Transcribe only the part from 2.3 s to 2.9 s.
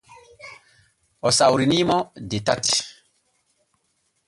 tati.